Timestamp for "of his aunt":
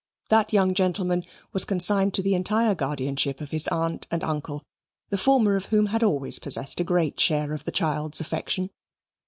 3.39-4.07